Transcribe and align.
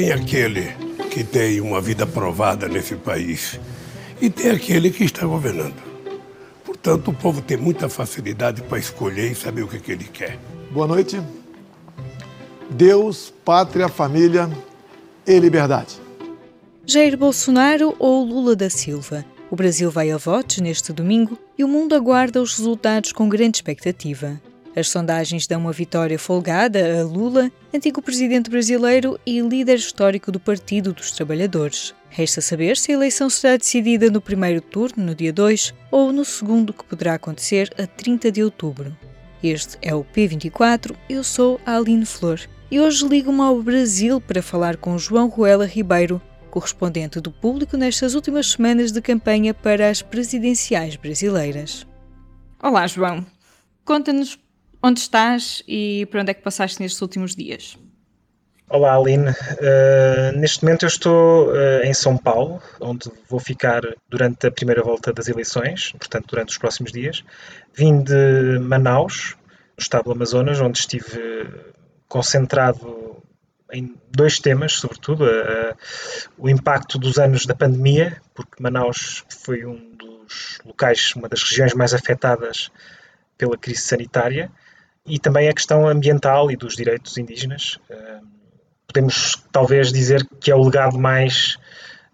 Tem 0.00 0.12
aquele 0.12 0.72
que 1.10 1.22
tem 1.22 1.60
uma 1.60 1.78
vida 1.78 2.06
provada 2.06 2.66
nesse 2.66 2.96
país 2.96 3.60
e 4.18 4.30
tem 4.30 4.50
aquele 4.50 4.90
que 4.90 5.04
está 5.04 5.26
governando. 5.26 5.76
Portanto, 6.64 7.10
o 7.10 7.14
povo 7.14 7.42
tem 7.42 7.58
muita 7.58 7.86
facilidade 7.86 8.62
para 8.62 8.78
escolher 8.78 9.30
e 9.30 9.34
saber 9.34 9.62
o 9.62 9.68
que, 9.68 9.78
que 9.78 9.92
ele 9.92 10.04
quer. 10.04 10.38
Boa 10.70 10.86
noite. 10.86 11.20
Deus, 12.70 13.30
pátria, 13.44 13.90
família 13.90 14.48
e 15.26 15.38
liberdade. 15.38 16.00
Jair 16.86 17.14
Bolsonaro 17.18 17.94
ou 17.98 18.24
Lula 18.24 18.56
da 18.56 18.70
Silva? 18.70 19.22
O 19.50 19.56
Brasil 19.56 19.90
vai 19.90 20.10
a 20.10 20.16
votos 20.16 20.56
neste 20.60 20.94
domingo 20.94 21.36
e 21.58 21.62
o 21.62 21.68
mundo 21.68 21.94
aguarda 21.94 22.40
os 22.40 22.56
resultados 22.56 23.12
com 23.12 23.28
grande 23.28 23.58
expectativa. 23.58 24.40
As 24.74 24.88
sondagens 24.88 25.48
dão 25.48 25.62
uma 25.62 25.72
vitória 25.72 26.18
folgada 26.18 27.00
a 27.00 27.04
Lula, 27.04 27.50
antigo 27.74 28.00
presidente 28.00 28.48
brasileiro 28.48 29.18
e 29.26 29.40
líder 29.40 29.74
histórico 29.76 30.30
do 30.30 30.38
Partido 30.38 30.92
dos 30.92 31.10
Trabalhadores. 31.10 31.92
Resta 32.08 32.40
saber 32.40 32.76
se 32.76 32.92
a 32.92 32.94
eleição 32.94 33.28
será 33.28 33.56
decidida 33.56 34.10
no 34.10 34.20
primeiro 34.20 34.60
turno, 34.60 35.04
no 35.04 35.14
dia 35.14 35.32
2, 35.32 35.74
ou 35.90 36.12
no 36.12 36.24
segundo, 36.24 36.72
que 36.72 36.84
poderá 36.84 37.14
acontecer 37.14 37.72
a 37.76 37.86
30 37.86 38.30
de 38.30 38.44
outubro. 38.44 38.96
Este 39.42 39.76
é 39.82 39.92
o 39.94 40.04
P24, 40.04 40.94
eu 41.08 41.24
sou 41.24 41.60
a 41.66 41.76
Aline 41.76 42.06
Flor 42.06 42.40
e 42.70 42.78
hoje 42.78 43.08
ligo-me 43.08 43.40
ao 43.40 43.60
Brasil 43.60 44.20
para 44.20 44.42
falar 44.42 44.76
com 44.76 44.96
João 44.98 45.28
Ruela 45.28 45.66
Ribeiro, 45.66 46.22
correspondente 46.50 47.20
do 47.20 47.32
público 47.32 47.76
nestas 47.76 48.14
últimas 48.14 48.52
semanas 48.52 48.92
de 48.92 49.00
campanha 49.00 49.52
para 49.52 49.88
as 49.88 50.02
presidenciais 50.02 50.94
brasileiras. 50.94 51.86
Olá, 52.62 52.86
João. 52.86 53.26
Conta-nos 53.84 54.38
onde 54.82 55.00
estás 55.00 55.62
e 55.66 56.06
para 56.10 56.22
onde 56.22 56.30
é 56.30 56.34
que 56.34 56.42
passaste 56.42 56.80
nestes 56.80 57.00
últimos 57.02 57.34
dias. 57.34 57.78
Olá, 58.68 58.94
Aline. 58.94 59.30
Uh, 59.30 60.38
neste 60.38 60.62
momento 60.62 60.84
eu 60.84 60.88
estou 60.88 61.48
uh, 61.48 61.82
em 61.82 61.92
São 61.92 62.16
Paulo, 62.16 62.62
onde 62.80 63.10
vou 63.28 63.40
ficar 63.40 63.82
durante 64.08 64.46
a 64.46 64.50
primeira 64.50 64.80
volta 64.80 65.12
das 65.12 65.26
eleições, 65.26 65.90
portanto, 65.92 66.28
durante 66.28 66.50
os 66.50 66.58
próximos 66.58 66.92
dias. 66.92 67.24
Vim 67.74 68.00
de 68.00 68.60
Manaus, 68.60 69.36
no 69.76 69.82
estado 69.82 70.04
do 70.04 70.12
Amazonas, 70.12 70.60
onde 70.60 70.78
estive 70.78 71.50
concentrado 72.08 73.20
em 73.72 73.96
dois 74.08 74.38
temas, 74.38 74.74
sobretudo, 74.74 75.24
uh, 75.24 75.76
o 76.38 76.48
impacto 76.48 76.96
dos 76.96 77.18
anos 77.18 77.46
da 77.46 77.56
pandemia, 77.56 78.22
porque 78.32 78.62
Manaus 78.62 79.24
foi 79.28 79.66
um 79.66 79.96
dos 79.96 80.58
locais, 80.64 81.12
uma 81.16 81.28
das 81.28 81.42
regiões 81.42 81.74
mais 81.74 81.92
afetadas 81.92 82.70
pela 83.36 83.58
crise 83.58 83.82
sanitária, 83.82 84.48
e 85.06 85.18
também 85.18 85.48
a 85.48 85.52
questão 85.52 85.86
ambiental 85.86 86.50
e 86.50 86.56
dos 86.56 86.76
direitos 86.76 87.16
indígenas. 87.18 87.78
Podemos 88.86 89.36
talvez 89.52 89.92
dizer 89.92 90.26
que 90.40 90.50
é 90.50 90.54
o 90.54 90.62
legado 90.62 90.98
mais 90.98 91.58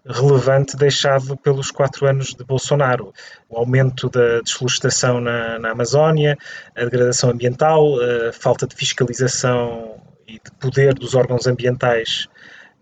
relevante 0.05 0.77
deixado 0.77 1.35
pelos 1.37 1.69
quatro 1.69 2.07
anos 2.07 2.33
de 2.33 2.43
Bolsonaro. 2.43 3.13
O 3.49 3.57
aumento 3.57 4.09
da 4.09 4.41
desflorestação 4.41 5.19
na, 5.19 5.59
na 5.59 5.71
Amazónia, 5.71 6.37
a 6.75 6.83
degradação 6.85 7.29
ambiental, 7.29 7.95
a 7.99 8.31
falta 8.31 8.65
de 8.65 8.75
fiscalização 8.75 10.01
e 10.27 10.33
de 10.33 10.51
poder 10.59 10.93
dos 10.93 11.13
órgãos 11.13 11.47
ambientais 11.47 12.27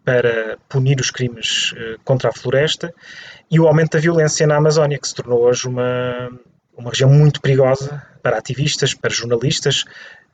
para 0.03 0.57
punir 0.69 0.99
os 0.99 1.09
crimes 1.09 1.73
eh, 1.75 1.95
contra 2.03 2.29
a 2.29 2.33
floresta 2.33 2.93
e 3.49 3.59
o 3.59 3.67
aumento 3.67 3.93
da 3.93 3.99
violência 3.99 4.45
na 4.45 4.55
Amazónia, 4.55 4.99
que 4.99 5.07
se 5.07 5.15
tornou 5.15 5.41
hoje 5.41 5.67
uma, 5.67 6.29
uma 6.77 6.91
região 6.91 7.09
muito 7.09 7.41
perigosa 7.41 8.03
para 8.25 8.39
ativistas, 8.39 8.95
para 8.95 9.13
jornalistas 9.13 9.85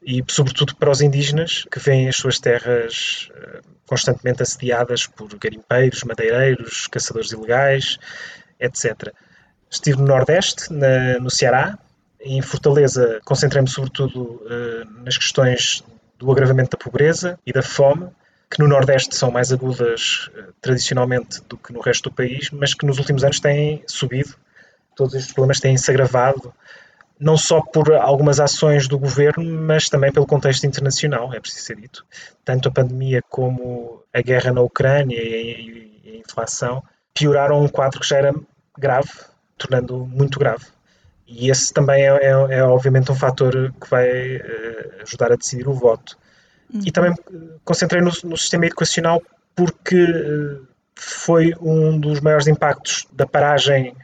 e, 0.02 0.24
sobretudo, 0.30 0.78
para 0.78 0.90
os 0.90 1.02
indígenas 1.02 1.66
que 1.70 1.78
veem 1.78 2.08
as 2.08 2.16
suas 2.16 2.40
terras 2.40 3.28
eh, 3.36 3.60
constantemente 3.86 4.42
assediadas 4.42 5.06
por 5.06 5.28
garimpeiros, 5.38 6.06
madeireiros, 6.06 6.88
caçadores 6.88 7.34
ilegais, 7.34 8.00
etc. 8.58 9.14
Estive 9.70 9.98
no 9.98 10.06
Nordeste, 10.06 10.72
na, 10.72 11.20
no 11.20 11.30
Ceará, 11.30 11.78
em 12.22 12.42
Fortaleza 12.42 13.20
concentrei-me 13.26 13.68
sobretudo 13.68 14.22
uh, 14.22 15.04
nas 15.04 15.18
questões 15.18 15.84
do 16.18 16.32
agravamento 16.32 16.78
da 16.78 16.82
pobreza 16.82 17.38
e 17.46 17.52
da 17.52 17.62
fome, 17.62 18.08
que 18.50 18.60
no 18.60 18.70
Nordeste 18.70 19.18
são 19.18 19.32
mais 19.32 19.52
agudas 19.52 20.30
uh, 20.30 20.54
tradicionalmente 20.62 21.42
do 21.50 21.58
que 21.58 21.74
no 21.74 21.82
resto 21.82 22.10
do 22.10 22.16
país, 22.16 22.50
mas 22.52 22.74
que 22.74 22.86
nos 22.86 23.00
últimos 23.00 23.26
anos 23.26 23.42
têm 23.42 23.84
subido. 23.86 24.34
Todos 24.96 25.14
estes 25.14 25.34
problemas 25.34 25.60
têm-se 25.60 25.92
agravado 25.92 26.54
não 27.22 27.38
só 27.38 27.62
por 27.62 27.94
algumas 27.94 28.40
ações 28.40 28.88
do 28.88 28.98
governo, 28.98 29.44
mas 29.44 29.88
também 29.88 30.12
pelo 30.12 30.26
contexto 30.26 30.66
internacional, 30.66 31.32
é 31.32 31.40
preciso 31.40 31.66
ser 31.66 31.76
dito. 31.76 32.04
Tanto 32.44 32.68
a 32.68 32.72
pandemia 32.72 33.22
como 33.30 34.02
a 34.12 34.22
guerra 34.22 34.52
na 34.52 34.62
Ucrânia 34.62 35.22
e 35.22 36.02
a 36.04 36.18
inflação 36.18 36.84
pioraram 37.14 37.64
um 37.64 37.68
quadro 37.68 38.00
que 38.00 38.08
já 38.08 38.18
era 38.18 38.34
grave, 38.76 39.12
tornando 39.56 40.04
muito 40.08 40.40
grave. 40.40 40.66
E 41.28 41.52
esse 41.52 41.72
também 41.72 42.02
é, 42.02 42.08
é, 42.08 42.30
é 42.58 42.64
obviamente 42.64 43.12
um 43.12 43.16
fator 43.16 43.72
que 43.80 43.88
vai 43.88 44.38
uh, 44.38 45.02
ajudar 45.04 45.32
a 45.32 45.36
decidir 45.36 45.68
o 45.68 45.74
voto. 45.74 46.18
Uhum. 46.74 46.82
E 46.84 46.92
também 46.92 47.14
concentrei 47.64 48.02
no, 48.02 48.12
no 48.24 48.36
sistema 48.36 48.66
educacional 48.66 49.22
porque 49.56 50.04
uh, 50.04 50.68
foi 50.96 51.54
um 51.62 52.00
dos 52.00 52.20
maiores 52.20 52.48
impactos 52.48 53.08
da 53.14 53.28
paragem 53.28 53.96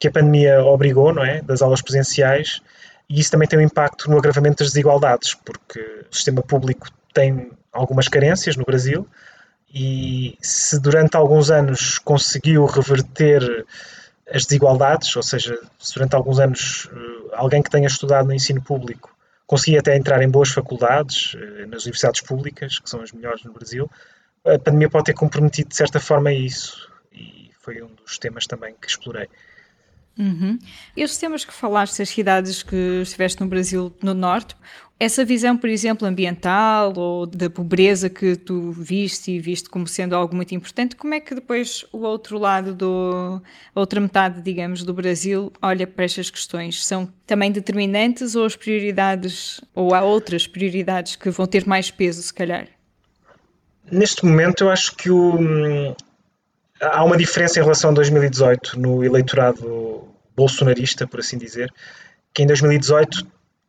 que 0.00 0.08
a 0.08 0.10
pandemia 0.10 0.64
obrigou, 0.64 1.12
não 1.12 1.22
é? 1.22 1.42
Das 1.42 1.60
aulas 1.60 1.82
presenciais, 1.82 2.62
e 3.08 3.20
isso 3.20 3.30
também 3.30 3.46
tem 3.46 3.58
um 3.58 3.62
impacto 3.62 4.10
no 4.10 4.16
agravamento 4.18 4.64
das 4.64 4.72
desigualdades, 4.72 5.34
porque 5.34 5.80
o 6.10 6.14
sistema 6.14 6.42
público 6.42 6.88
tem 7.12 7.52
algumas 7.72 8.08
carências 8.08 8.56
no 8.56 8.64
Brasil, 8.64 9.06
e 9.72 10.36
se 10.40 10.80
durante 10.80 11.16
alguns 11.16 11.50
anos 11.50 11.98
conseguiu 11.98 12.64
reverter 12.64 13.66
as 14.32 14.44
desigualdades, 14.46 15.14
ou 15.14 15.22
seja, 15.22 15.56
se 15.78 15.94
durante 15.94 16.16
alguns 16.16 16.38
anos 16.38 16.88
eh, 16.92 17.34
alguém 17.34 17.62
que 17.62 17.70
tenha 17.70 17.86
estudado 17.86 18.26
no 18.26 18.34
ensino 18.34 18.62
público 18.62 19.10
conseguia 19.46 19.80
até 19.80 19.96
entrar 19.96 20.22
em 20.22 20.28
boas 20.28 20.50
faculdades, 20.50 21.36
eh, 21.36 21.66
nas 21.66 21.82
universidades 21.82 22.20
públicas, 22.20 22.78
que 22.78 22.88
são 22.88 23.02
as 23.02 23.12
melhores 23.12 23.42
no 23.44 23.52
Brasil, 23.52 23.90
a 24.44 24.58
pandemia 24.58 24.88
pode 24.88 25.06
ter 25.06 25.14
comprometido 25.14 25.68
de 25.68 25.76
certa 25.76 26.00
forma 26.00 26.32
isso, 26.32 26.88
e 27.12 27.50
foi 27.60 27.82
um 27.82 27.88
dos 27.94 28.18
temas 28.18 28.46
também 28.46 28.74
que 28.80 28.88
explorei. 28.88 29.28
Uhum. 30.20 30.58
Estes 30.94 31.18
temas 31.18 31.46
que 31.46 31.52
falaste, 31.52 32.02
as 32.02 32.10
cidades 32.10 32.62
que 32.62 33.00
estiveste 33.02 33.40
no 33.40 33.48
Brasil, 33.48 33.90
no 34.02 34.12
Norte, 34.12 34.54
essa 34.98 35.24
visão, 35.24 35.56
por 35.56 35.70
exemplo, 35.70 36.06
ambiental 36.06 36.92
ou 36.94 37.24
da 37.24 37.48
pobreza 37.48 38.10
que 38.10 38.36
tu 38.36 38.70
viste 38.70 39.30
e 39.30 39.40
viste 39.40 39.70
como 39.70 39.88
sendo 39.88 40.14
algo 40.14 40.36
muito 40.36 40.54
importante, 40.54 40.94
como 40.94 41.14
é 41.14 41.20
que 41.20 41.34
depois 41.34 41.86
o 41.90 42.00
outro 42.00 42.38
lado, 42.38 42.74
do, 42.74 43.40
a 43.74 43.80
outra 43.80 43.98
metade, 43.98 44.42
digamos, 44.42 44.84
do 44.84 44.92
Brasil 44.92 45.50
olha 45.62 45.86
para 45.86 46.04
estas 46.04 46.28
questões? 46.28 46.84
São 46.84 47.10
também 47.26 47.50
determinantes 47.50 48.34
ou 48.34 48.44
as 48.44 48.54
prioridades, 48.54 49.58
ou 49.74 49.94
há 49.94 50.02
outras 50.02 50.46
prioridades 50.46 51.16
que 51.16 51.30
vão 51.30 51.46
ter 51.46 51.66
mais 51.66 51.90
peso, 51.90 52.20
se 52.20 52.34
calhar? 52.34 52.68
Neste 53.90 54.26
momento, 54.26 54.64
eu 54.64 54.70
acho 54.70 54.94
que 54.94 55.10
o, 55.10 55.96
há 56.80 57.04
uma 57.04 57.16
diferença 57.16 57.58
em 57.58 57.62
relação 57.62 57.90
a 57.90 57.94
2018 57.94 58.78
no 58.78 59.04
eleitorado 59.04 60.08
bolsonarista, 60.36 61.06
por 61.06 61.20
assim 61.20 61.36
dizer, 61.36 61.72
que 62.32 62.42
em 62.42 62.46
2018 62.46 63.26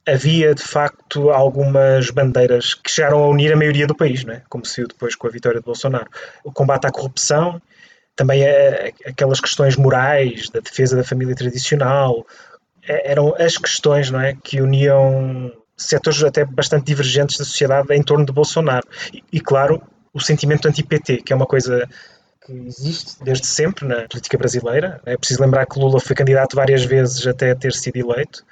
havia 0.08 0.56
de 0.56 0.64
facto 0.64 1.30
algumas 1.30 2.10
bandeiras 2.10 2.74
que 2.74 2.90
chegaram 2.90 3.24
a 3.24 3.28
unir 3.28 3.54
a 3.54 3.58
maioria 3.58 3.86
do 3.86 3.96
país, 3.96 4.24
não 4.24 4.34
é? 4.34 4.42
como 4.50 4.66
se 4.66 4.78
viu 4.78 4.88
depois 4.88 5.16
com 5.16 5.28
a 5.28 5.30
vitória 5.30 5.60
de 5.60 5.66
Bolsonaro. 5.66 6.08
O 6.44 6.52
combate 6.52 6.88
à 6.88 6.92
corrupção, 6.92 7.62
também 8.16 8.44
é, 8.44 8.94
aquelas 9.06 9.40
questões 9.40 9.76
morais, 9.76 10.50
da 10.50 10.60
defesa 10.60 10.96
da 10.96 11.04
família 11.04 11.36
tradicional, 11.36 12.26
é, 12.88 13.12
eram 13.12 13.36
as 13.38 13.58
questões 13.58 14.10
não 14.10 14.20
é, 14.20 14.34
que 14.34 14.62
uniam 14.62 15.52
setores 15.78 16.24
até 16.24 16.46
bastante 16.46 16.86
divergentes 16.86 17.38
da 17.38 17.46
sociedade 17.46 17.94
em 17.94 18.02
torno 18.02 18.26
de 18.26 18.32
Bolsonaro. 18.32 18.88
E, 19.14 19.24
e 19.34 19.40
claro, 19.40 19.82
o 20.14 20.20
sentimento 20.20 20.68
anti-PT, 20.68 21.18
que 21.18 21.34
é 21.34 21.36
uma 21.36 21.46
coisa 21.46 21.88
que 22.52 22.68
existe 22.68 23.24
desde 23.24 23.48
sempre 23.48 23.88
na 23.88 24.08
política 24.08 24.38
brasileira. 24.38 25.02
É 25.06 25.18
preciso 25.18 25.42
lembrar 25.42 25.66
que 25.66 25.80
Lula 25.80 26.00
foi 26.00 26.16
candidato 26.16 26.56
várias 26.56 26.84
vezes 26.84 27.26
até 27.26 27.56
ter 27.56 27.74
sido 27.74 27.98
eleito. 27.98 28.44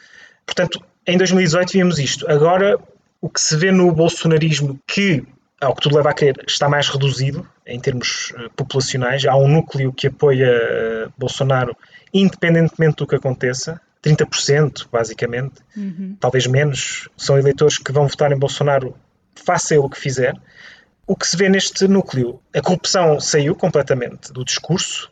Portanto, 0.45 0.83
em 1.05 1.17
2018 1.17 1.71
vimos 1.73 1.99
isto. 1.99 2.29
Agora, 2.29 2.77
o 3.21 3.29
que 3.29 3.41
se 3.41 3.55
vê 3.55 3.71
no 3.71 3.91
bolsonarismo, 3.91 4.79
que, 4.87 5.23
ao 5.59 5.75
que 5.75 5.81
tudo 5.81 5.97
leva 5.97 6.09
a 6.09 6.13
crer, 6.13 6.35
está 6.47 6.69
mais 6.69 6.87
reduzido 6.87 7.47
em 7.65 7.79
termos 7.79 8.31
uh, 8.31 8.49
populacionais, 8.55 9.25
há 9.25 9.35
um 9.35 9.47
núcleo 9.47 9.93
que 9.93 10.07
apoia 10.07 10.49
uh, 11.07 11.13
Bolsonaro 11.17 11.75
independentemente 12.13 12.97
do 12.97 13.07
que 13.07 13.15
aconteça, 13.15 13.79
30% 14.03 14.87
basicamente, 14.91 15.55
uhum. 15.75 16.15
talvez 16.19 16.47
menos, 16.47 17.09
são 17.15 17.37
eleitores 17.37 17.77
que 17.77 17.91
vão 17.91 18.07
votar 18.07 18.31
em 18.31 18.39
Bolsonaro, 18.39 18.95
faça 19.35 19.75
ele 19.75 19.83
o 19.83 19.89
que 19.89 19.99
fizer 19.99 20.33
o 21.09 21.15
que 21.15 21.27
se 21.27 21.35
vê 21.35 21.49
neste 21.49 21.87
núcleo? 21.87 22.39
A 22.55 22.61
corrupção 22.61 23.19
saiu 23.19 23.55
completamente 23.55 24.31
do 24.31 24.45
discurso, 24.45 25.09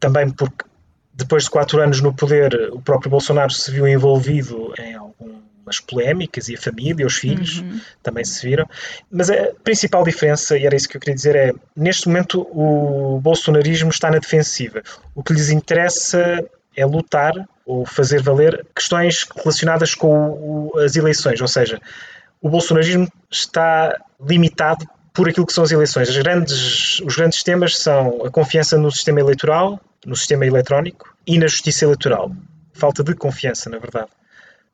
também 0.00 0.28
porque 0.28 0.64
depois 1.14 1.44
de 1.44 1.50
quatro 1.50 1.80
anos 1.80 2.00
no 2.00 2.12
poder, 2.12 2.52
o 2.72 2.82
próprio 2.82 3.12
Bolsonaro 3.12 3.52
se 3.52 3.70
viu 3.70 3.86
envolvido 3.86 4.74
em 4.76 4.96
algumas 4.96 5.78
polémicas 5.86 6.48
e 6.48 6.56
a 6.56 6.60
família, 6.60 7.06
os 7.06 7.14
filhos 7.14 7.60
uhum. 7.60 7.80
também 8.02 8.24
se 8.24 8.44
viram. 8.44 8.68
Mas 9.08 9.30
a 9.30 9.52
principal 9.62 10.02
diferença, 10.02 10.58
e 10.58 10.66
era 10.66 10.74
isso 10.74 10.88
que 10.88 10.96
eu 10.96 11.00
queria 11.00 11.14
dizer, 11.14 11.36
é 11.36 11.52
neste 11.76 12.08
momento 12.08 12.40
o 12.50 13.20
bolsonarismo 13.20 13.90
está 13.90 14.10
na 14.10 14.18
defensiva. 14.18 14.82
O 15.14 15.22
que 15.22 15.32
lhes 15.32 15.48
interessa 15.48 16.44
é 16.76 16.84
lutar 16.84 17.34
ou 17.64 17.86
fazer 17.86 18.20
valer 18.20 18.66
questões 18.74 19.28
relacionadas 19.36 19.94
com 19.94 20.70
o, 20.74 20.78
as 20.80 20.96
eleições, 20.96 21.40
ou 21.40 21.46
seja, 21.46 21.80
o 22.42 22.48
bolsonarismo 22.48 23.06
está 23.30 23.96
limitado 24.20 24.88
por 25.12 25.28
aquilo 25.28 25.46
que 25.46 25.52
são 25.52 25.64
as 25.64 25.72
eleições. 25.72 26.16
Grandes, 26.16 27.00
os 27.00 27.16
grandes 27.16 27.42
temas 27.42 27.78
são 27.78 28.24
a 28.24 28.30
confiança 28.30 28.78
no 28.78 28.90
sistema 28.90 29.20
eleitoral, 29.20 29.80
no 30.06 30.16
sistema 30.16 30.46
eletrónico 30.46 31.14
e 31.26 31.38
na 31.38 31.46
justiça 31.46 31.84
eleitoral. 31.84 32.32
Falta 32.72 33.02
de 33.02 33.14
confiança, 33.14 33.68
na 33.68 33.78
verdade. 33.78 34.08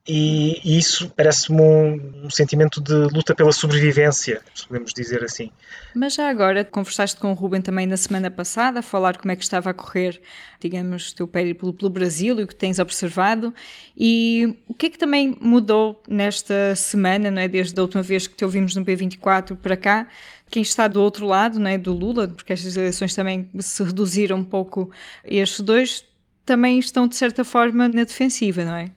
E, 0.08 0.78
isso 0.78 1.10
parece-me 1.16 1.60
um, 1.60 2.24
um, 2.24 2.30
sentimento 2.30 2.80
de 2.80 2.92
luta 2.92 3.34
pela 3.34 3.50
sobrevivência, 3.50 4.40
podemos 4.68 4.92
dizer 4.94 5.24
assim. 5.24 5.50
Mas 5.94 6.14
já 6.14 6.28
agora, 6.28 6.64
conversaste 6.64 7.18
com 7.18 7.32
o 7.32 7.34
Ruben 7.34 7.60
também 7.60 7.86
na 7.86 7.96
semana 7.96 8.30
passada, 8.30 8.78
a 8.78 8.82
falar 8.82 9.16
como 9.16 9.32
é 9.32 9.36
que 9.36 9.42
estava 9.42 9.70
a 9.70 9.74
correr, 9.74 10.20
digamos, 10.60 11.10
o 11.10 11.16
teu 11.16 11.26
périplo 11.26 11.72
pelo 11.72 11.90
Brasil 11.90 12.38
e 12.38 12.44
o 12.44 12.46
que 12.46 12.54
tens 12.54 12.78
observado. 12.78 13.52
E 13.96 14.56
o 14.68 14.74
que 14.74 14.86
é 14.86 14.90
que 14.90 14.98
também 14.98 15.36
mudou 15.40 16.00
nesta 16.08 16.76
semana, 16.76 17.28
não 17.28 17.42
é? 17.42 17.48
desde 17.48 17.78
a 17.78 17.82
última 17.82 18.02
vez 18.02 18.28
que 18.28 18.36
te 18.36 18.44
ouvimos 18.44 18.76
no 18.76 18.84
P24 18.84 19.56
para 19.56 19.76
cá? 19.76 20.06
Quem 20.48 20.62
está 20.62 20.86
do 20.86 21.02
outro 21.02 21.26
lado, 21.26 21.58
não 21.58 21.68
é? 21.68 21.76
do 21.76 21.92
Lula, 21.92 22.28
porque 22.28 22.52
estas 22.52 22.76
eleições 22.76 23.12
também 23.12 23.50
se 23.58 23.82
reduziram 23.82 24.38
um 24.38 24.44
pouco, 24.44 24.88
estes 25.24 25.60
dois 25.60 26.04
também 26.44 26.78
estão 26.78 27.08
de 27.08 27.16
certa 27.16 27.42
forma 27.42 27.88
na 27.88 28.04
defensiva, 28.04 28.64
não 28.64 28.76
é? 28.76 28.92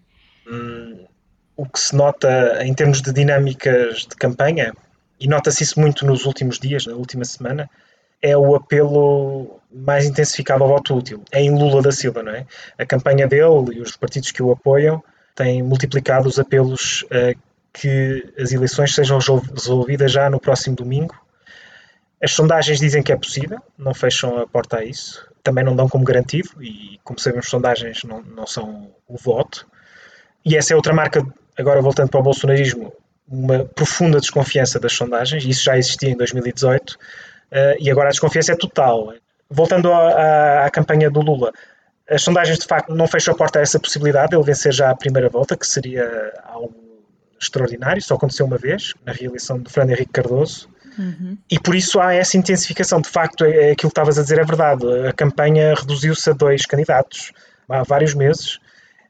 O 1.55 1.65
que 1.65 1.79
se 1.79 1.95
nota 1.95 2.63
em 2.63 2.73
termos 2.73 3.01
de 3.01 3.11
dinâmicas 3.11 4.07
de 4.07 4.15
campanha, 4.15 4.73
e 5.19 5.27
nota-se 5.27 5.63
isso 5.63 5.79
muito 5.79 6.05
nos 6.05 6.25
últimos 6.25 6.57
dias, 6.57 6.85
na 6.85 6.93
última 6.93 7.25
semana, 7.25 7.69
é 8.21 8.37
o 8.37 8.55
apelo 8.55 9.59
mais 9.71 10.05
intensificado 10.05 10.63
ao 10.63 10.69
voto 10.69 10.95
útil. 10.95 11.23
É 11.31 11.41
em 11.41 11.57
Lula 11.57 11.81
da 11.81 11.91
Silva, 11.91 12.23
não 12.23 12.31
é? 12.31 12.45
A 12.77 12.85
campanha 12.85 13.27
dele 13.27 13.75
e 13.75 13.81
os 13.81 13.95
partidos 13.95 14.31
que 14.31 14.41
o 14.41 14.51
apoiam 14.51 15.03
têm 15.35 15.61
multiplicado 15.61 16.27
os 16.27 16.39
apelos 16.39 17.05
a 17.11 17.37
que 17.71 18.33
as 18.37 18.51
eleições 18.51 18.95
sejam 18.95 19.19
resolvidas 19.19 20.11
já 20.11 20.29
no 20.29 20.39
próximo 20.39 20.75
domingo. 20.75 21.15
As 22.21 22.31
sondagens 22.31 22.79
dizem 22.79 23.01
que 23.01 23.13
é 23.13 23.15
possível, 23.15 23.59
não 23.77 23.93
fecham 23.93 24.39
a 24.39 24.47
porta 24.47 24.77
a 24.77 24.83
isso. 24.83 25.25
Também 25.41 25.63
não 25.63 25.75
dão 25.75 25.87
como 25.87 26.03
garantido, 26.03 26.61
e 26.61 26.99
como 27.03 27.19
sabemos, 27.19 27.47
sondagens 27.49 28.03
não, 28.03 28.21
não 28.21 28.45
são 28.45 28.91
o 29.07 29.17
voto. 29.17 29.65
E 30.45 30.55
essa 30.55 30.73
é 30.73 30.75
outra 30.75 30.93
marca, 30.93 31.25
agora 31.57 31.81
voltando 31.81 32.09
para 32.09 32.19
o 32.19 32.23
bolsonarismo, 32.23 32.93
uma 33.27 33.65
profunda 33.65 34.19
desconfiança 34.19 34.79
das 34.79 34.93
sondagens, 34.93 35.45
isso 35.45 35.63
já 35.63 35.77
existia 35.77 36.09
em 36.09 36.17
2018, 36.17 36.91
uh, 36.91 36.97
eh, 37.51 37.77
e 37.79 37.91
agora 37.91 38.07
a 38.07 38.11
desconfiança 38.11 38.53
é 38.53 38.55
total. 38.55 39.13
Voltando 39.49 39.91
à, 39.91 39.97
à, 39.97 40.65
à, 40.65 40.69
campanha 40.71 41.11
do 41.11 41.21
Lula, 41.21 41.51
as 42.09 42.23
sondagens 42.23 42.57
de 42.57 42.65
facto 42.65 42.93
não 42.93 43.07
fecham 43.07 43.33
a 43.33 43.37
porta 43.37 43.59
a 43.59 43.61
essa 43.61 43.79
possibilidade 43.79 44.29
de 44.29 44.35
ele 44.35 44.43
vencer 44.43 44.73
já 44.73 44.89
a 44.89 44.95
primeira 44.95 45.29
volta, 45.29 45.55
que 45.55 45.67
seria 45.67 46.33
algo 46.45 46.73
extraordinário, 47.39 48.01
só 48.01 48.15
aconteceu 48.15 48.45
uma 48.45 48.57
vez, 48.57 48.93
na 49.05 49.13
reeleição 49.13 49.59
de 49.59 49.71
Fernando 49.71 49.91
Henrique 49.91 50.11
Cardoso, 50.11 50.67
uhum. 50.97 51.37
e 51.49 51.59
por 51.59 51.75
isso 51.75 51.99
há 51.99 52.13
essa 52.13 52.35
intensificação. 52.35 52.99
De 52.99 53.09
facto, 53.09 53.45
é, 53.45 53.49
é, 53.49 53.71
aquilo 53.71 53.75
que 53.75 53.87
estavas 53.87 54.17
a 54.17 54.23
dizer 54.23 54.39
é 54.39 54.43
verdade, 54.43 54.85
a 55.07 55.13
campanha 55.13 55.73
reduziu-se 55.75 56.29
a 56.29 56.33
dois 56.33 56.65
candidatos 56.65 57.31
há 57.69 57.83
vários 57.83 58.13
meses, 58.13 58.59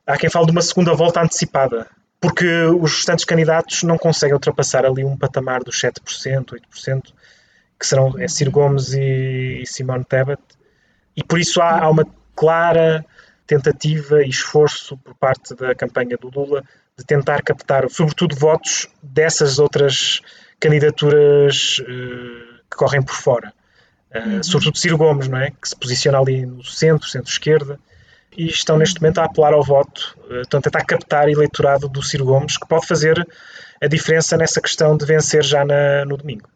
há 0.09 0.17
quem 0.17 0.29
fale 0.29 0.47
de 0.47 0.51
uma 0.51 0.61
segunda 0.61 0.93
volta 0.93 1.21
antecipada, 1.21 1.87
porque 2.19 2.47
os 2.65 2.95
restantes 2.95 3.25
candidatos 3.25 3.83
não 3.83 3.97
conseguem 3.97 4.33
ultrapassar 4.33 4.85
ali 4.85 5.05
um 5.05 5.15
patamar 5.15 5.63
dos 5.63 5.79
7%, 5.79 6.59
8%, 6.73 7.03
que 7.79 7.87
serão 7.87 8.13
é 8.19 8.27
Ciro 8.27 8.51
Gomes 8.51 8.93
e, 8.93 9.61
e 9.61 9.67
Simone 9.67 10.03
Tebet, 10.03 10.41
e 11.15 11.23
por 11.23 11.39
isso 11.39 11.61
há, 11.61 11.83
há 11.83 11.89
uma 11.89 12.05
clara 12.35 13.05
tentativa 13.45 14.23
e 14.23 14.29
esforço 14.29 14.97
por 14.97 15.13
parte 15.15 15.53
da 15.55 15.73
campanha 15.75 16.17
do 16.17 16.29
Lula 16.29 16.63
de 16.97 17.05
tentar 17.05 17.41
captar, 17.41 17.89
sobretudo, 17.89 18.35
votos 18.35 18.87
dessas 19.01 19.59
outras 19.59 20.21
candidaturas 20.59 21.79
uh, 21.79 22.59
que 22.69 22.77
correm 22.77 23.01
por 23.01 23.15
fora. 23.15 23.53
Uh, 24.13 24.35
uhum. 24.35 24.43
Sobretudo 24.43 24.77
Ciro 24.77 24.97
Gomes, 24.97 25.27
não 25.27 25.37
é? 25.37 25.51
que 25.51 25.69
se 25.69 25.75
posiciona 25.75 26.19
ali 26.19 26.45
no 26.45 26.63
centro, 26.63 27.07
centro-esquerda, 27.07 27.79
e 28.39 28.45
estão 28.45 28.77
neste 28.77 29.01
momento 29.01 29.19
a 29.19 29.25
apelar 29.25 29.51
ao 29.51 29.61
voto, 29.61 30.17
eh, 30.31 30.41
estão 30.41 30.59
a 30.59 30.63
tentar 30.63 30.85
captar 30.85 31.27
eleitorado 31.27 31.89
do 31.89 32.01
Ciro 32.01 32.23
Gomes, 32.23 32.57
que 32.57 32.65
pode 32.65 32.87
fazer 32.87 33.27
a 33.81 33.87
diferença 33.87 34.37
nessa 34.37 34.61
questão 34.61 34.95
de 34.95 35.05
vencer 35.05 35.43
já 35.43 35.65
na, 35.65 36.05
no 36.05 36.15
domingo. 36.15 36.47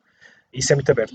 Isso 0.53 0.71
é 0.71 0.75
muito 0.77 0.89
aberto. 0.89 1.13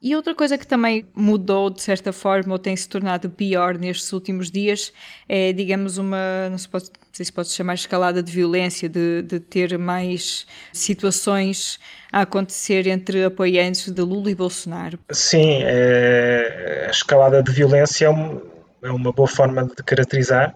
E 0.00 0.14
outra 0.14 0.32
coisa 0.32 0.56
que 0.56 0.66
também 0.66 1.04
mudou 1.12 1.70
de 1.70 1.82
certa 1.82 2.12
forma 2.12 2.52
ou 2.52 2.58
tem 2.58 2.76
se 2.76 2.88
tornado 2.88 3.28
pior 3.28 3.76
nestes 3.76 4.12
últimos 4.12 4.48
dias 4.48 4.92
é, 5.28 5.52
digamos, 5.52 5.98
uma, 5.98 6.48
não, 6.50 6.58
se 6.58 6.68
pode, 6.68 6.84
não 6.84 7.08
sei 7.12 7.26
se 7.26 7.32
pode 7.32 7.48
chamar 7.48 7.74
escalada 7.74 8.22
de 8.22 8.30
violência, 8.30 8.88
de, 8.88 9.22
de 9.22 9.40
ter 9.40 9.76
mais 9.76 10.46
situações 10.72 11.80
a 12.12 12.20
acontecer 12.20 12.86
entre 12.86 13.24
apoiantes 13.24 13.90
de 13.90 14.02
Lula 14.02 14.30
e 14.30 14.36
Bolsonaro. 14.36 15.00
Sim, 15.10 15.62
é, 15.62 16.84
a 16.86 16.90
escalada 16.90 17.42
de 17.42 17.50
violência 17.50 18.06
é 18.06 18.10
um, 18.10 18.40
é 18.86 18.90
uma 18.90 19.12
boa 19.12 19.28
forma 19.28 19.64
de 19.64 19.82
caracterizar. 19.82 20.54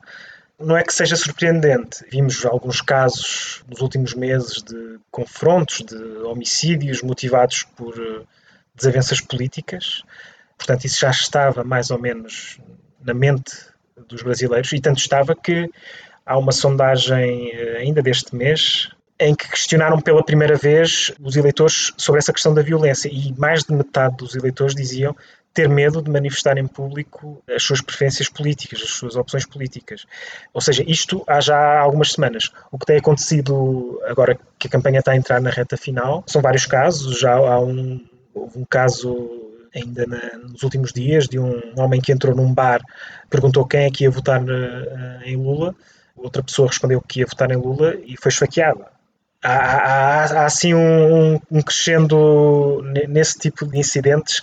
Não 0.59 0.77
é 0.77 0.83
que 0.83 0.93
seja 0.93 1.17
surpreendente. 1.17 2.05
Vimos 2.11 2.45
alguns 2.45 2.81
casos 2.81 3.65
nos 3.69 3.81
últimos 3.81 4.15
meses 4.15 4.63
de 4.63 4.99
confrontos, 5.11 5.83
de 5.85 5.97
homicídios 6.25 7.03
motivados 7.03 7.65
por 7.77 7.95
eh, 7.99 8.23
desavenças 8.75 9.21
políticas. 9.21 10.03
Portanto, 10.57 10.85
isso 10.85 11.01
já 11.01 11.11
estava 11.11 11.65
mais 11.65 11.91
ou 11.91 11.99
menos 11.99 12.59
na 13.03 13.15
mente 13.15 13.53
dos 14.07 14.23
brasileiros 14.23 14.71
e 14.73 14.81
tanto 14.81 14.99
estava 14.99 15.35
que 15.35 15.71
há 16.27 16.37
uma 16.39 16.53
sondagem 16.53 17.51
eh, 17.53 17.79
ainda 17.79 18.03
deste 18.03 18.35
mês 18.37 18.91
em 19.19 19.35
que 19.35 19.49
questionaram 19.49 20.01
pela 20.01 20.25
primeira 20.25 20.57
vez 20.57 21.13
os 21.21 21.37
eleitores 21.37 21.93
sobre 21.97 22.19
essa 22.19 22.33
questão 22.33 22.55
da 22.55 22.63
violência 22.63 23.09
e 23.13 23.35
mais 23.39 23.65
de 23.65 23.75
metade 23.75 24.17
dos 24.17 24.35
eleitores 24.35 24.75
diziam 24.75 25.15
ter 25.53 25.69
medo 25.69 26.01
de 26.01 26.11
manifestar 26.11 26.57
em 26.59 26.67
público 26.67 27.43
as 27.55 27.63
suas 27.63 27.81
preferências 27.81 28.29
políticas, 28.29 28.81
as 28.83 28.91
suas 28.91 29.17
opções 29.17 29.45
políticas. 29.45 30.07
Ou 30.55 30.61
seja, 30.61 30.85
isto 30.87 31.25
há 31.27 31.41
já 31.41 31.79
algumas 31.79 32.13
semanas. 32.13 32.51
O 32.71 32.79
que 32.79 32.87
tem 32.87 32.99
acontecido 32.99 34.01
agora 34.07 34.39
que 34.59 34.69
a 34.69 34.71
campanha 34.71 35.01
está 35.01 35.13
a 35.13 35.17
entrar 35.17 35.41
na 35.41 35.51
reta 35.51 35.77
final 35.77 36.23
são 36.27 36.41
vários 36.41 36.67
casos. 36.67 37.19
Já 37.19 37.35
há 37.35 37.61
um, 37.61 38.01
houve 38.33 38.59
um 38.59 38.65
caso 38.65 39.29
ainda 39.75 40.07
na, 40.07 40.39
nos 40.39 40.63
últimos 40.63 40.93
dias 40.93 41.29
de 41.29 41.39
um 41.39 41.61
homem 41.77 42.01
que 42.01 42.13
entrou 42.13 42.35
num 42.35 42.53
bar, 42.53 42.81
perguntou 43.29 43.67
quem 43.67 43.85
é 43.85 43.91
que 43.91 44.05
ia 44.05 44.11
votar 44.11 44.41
na, 44.41 45.21
em 45.25 45.37
Lula. 45.37 45.75
Outra 46.17 46.43
pessoa 46.43 46.69
respondeu 46.69 47.01
que 47.01 47.21
ia 47.21 47.27
votar 47.27 47.51
em 47.51 47.57
Lula 47.57 47.97
e 48.05 48.17
foi 48.17 48.31
esfaqueada. 48.31 48.87
Há, 49.43 49.53
há, 49.53 50.25
há 50.43 50.45
assim 50.45 50.75
um, 50.75 51.41
um 51.51 51.63
crescendo 51.63 52.83
nesse 53.09 53.39
tipo 53.39 53.67
de 53.67 53.79
incidentes 53.79 54.43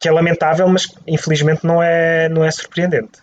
que 0.00 0.08
é 0.08 0.12
lamentável, 0.12 0.66
mas 0.66 0.88
infelizmente 1.06 1.64
não 1.64 1.82
é, 1.82 2.28
não 2.30 2.42
é 2.42 2.50
surpreendente. 2.50 3.20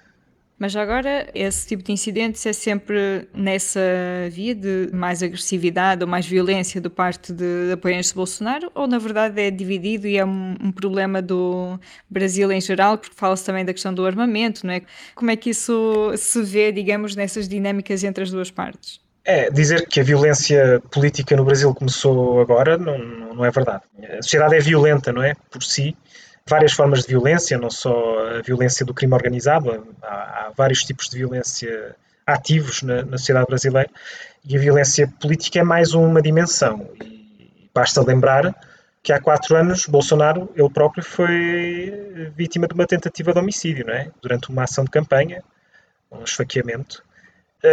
Mas 0.59 0.75
agora, 0.75 1.27
esse 1.35 1.67
tipo 1.67 1.83
de 1.83 1.91
incidentes 1.91 2.43
é 2.43 2.51
sempre 2.51 3.27
nessa 3.31 3.79
via 4.31 4.55
de 4.55 4.89
mais 4.91 5.21
agressividade 5.21 6.03
ou 6.03 6.09
mais 6.09 6.25
violência 6.25 6.81
do 6.81 6.89
parte 6.89 7.31
de 7.31 7.71
apoiantes 7.71 8.09
de 8.09 8.15
Bolsonaro? 8.15 8.71
Ou 8.73 8.87
na 8.87 8.97
verdade 8.97 9.39
é 9.39 9.51
dividido 9.51 10.07
e 10.07 10.17
é 10.17 10.25
um, 10.25 10.55
um 10.59 10.71
problema 10.71 11.21
do 11.21 11.79
Brasil 12.09 12.51
em 12.51 12.59
geral, 12.59 12.97
porque 12.97 13.15
fala-se 13.15 13.45
também 13.45 13.63
da 13.63 13.73
questão 13.73 13.93
do 13.93 14.03
armamento, 14.03 14.65
não 14.65 14.73
é? 14.73 14.81
Como 15.13 15.29
é 15.29 15.35
que 15.35 15.51
isso 15.51 16.11
se 16.17 16.41
vê, 16.41 16.71
digamos, 16.71 17.15
nessas 17.15 17.47
dinâmicas 17.47 18.03
entre 18.03 18.23
as 18.23 18.31
duas 18.31 18.49
partes? 18.49 18.99
É, 19.23 19.51
dizer 19.51 19.87
que 19.87 19.99
a 19.99 20.03
violência 20.03 20.81
política 20.89 21.35
no 21.35 21.45
Brasil 21.45 21.71
começou 21.75 22.41
agora 22.41 22.79
não, 22.79 22.97
não 22.97 23.45
é 23.45 23.51
verdade. 23.51 23.83
A 24.17 24.23
sociedade 24.23 24.55
é 24.55 24.59
violenta, 24.59 25.13
não 25.13 25.21
é? 25.21 25.35
Por 25.51 25.61
si 25.61 25.95
várias 26.47 26.73
formas 26.73 27.01
de 27.01 27.09
violência, 27.09 27.57
não 27.57 27.69
só 27.69 28.37
a 28.37 28.41
violência 28.41 28.85
do 28.85 28.93
crime 28.93 29.13
organizado, 29.13 29.87
há, 30.01 30.07
há 30.07 30.51
vários 30.55 30.83
tipos 30.83 31.09
de 31.09 31.17
violência 31.17 31.95
ativos 32.25 32.81
na, 32.81 33.03
na, 33.03 33.17
sociedade 33.17 33.47
brasileira 33.47 33.89
e 34.45 34.57
a 34.57 34.59
violência 34.59 35.07
política 35.19 35.59
é 35.59 35.63
mais 35.63 35.93
uma 35.93 36.21
dimensão. 36.21 36.89
E 37.01 37.69
basta 37.73 38.01
lembrar 38.01 38.55
que 39.01 39.13
há 39.13 39.21
quatro 39.21 39.55
anos 39.55 39.85
Bolsonaro, 39.85 40.49
ele 40.55 40.69
próprio, 40.69 41.03
foi 41.03 42.31
vítima 42.35 42.67
de 42.67 42.73
uma 42.73 42.85
tentativa 42.85 43.31
de 43.33 43.39
homicídio, 43.39 43.85
não 43.85 43.93
é? 43.93 44.09
Durante 44.21 44.49
uma 44.49 44.63
ação 44.63 44.83
de 44.83 44.91
campanha, 44.91 45.43
um 46.11 46.23
esfaqueamento. 46.23 47.03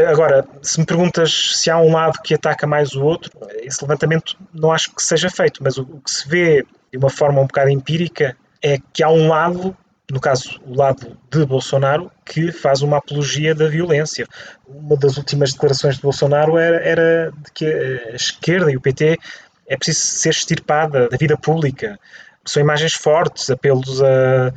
Agora, 0.09 0.47
se 0.63 0.81
me 0.81 0.87
perguntas 0.87 1.57
se 1.57 1.71
há 1.71 1.79
um 1.79 1.93
lado 1.93 2.21
que 2.23 2.35
ataca 2.35 2.67
mais 2.67 2.95
o 2.95 3.03
outro, 3.03 3.31
esse 3.63 3.83
levantamento 3.83 4.37
não 4.53 4.73
acho 4.73 4.95
que 4.95 5.03
seja 5.03 5.29
feito, 5.29 5.63
mas 5.63 5.77
o, 5.77 5.83
o 5.83 6.01
que 6.01 6.11
se 6.11 6.29
vê 6.29 6.65
de 6.91 6.99
uma 6.99 7.11
forma 7.11 7.41
um 7.41 7.47
bocado 7.47 7.71
empírica 7.71 8.37
é 8.65 8.79
que 8.93 9.03
há 9.03 9.11
um 9.11 9.29
lado 9.29 9.77
no 10.11 10.21
caso, 10.21 10.61
o 10.67 10.75
lado 10.75 11.17
de 11.31 11.47
Bolsonaro, 11.47 12.11
que 12.25 12.53
faz 12.53 12.83
uma 12.83 12.99
apologia 12.99 13.55
da 13.55 13.67
violência. 13.69 14.27
Uma 14.67 14.97
das 14.97 15.17
últimas 15.17 15.53
declarações 15.53 15.97
de 15.97 16.03
Bolsonaro 16.03 16.59
era, 16.59 16.77
era 16.77 17.33
de 17.33 17.51
que 17.53 17.67
a 17.67 18.15
esquerda 18.15 18.71
e 18.71 18.77
o 18.77 18.81
PT 18.81 19.19
é 19.67 19.77
preciso 19.77 20.01
ser 20.01 20.29
extirpada 20.29 21.09
da 21.09 21.17
vida 21.17 21.37
pública. 21.39 21.99
São 22.45 22.63
imagens 22.63 22.93
fortes, 22.93 23.49
apelos 23.51 24.03
a 24.03 24.53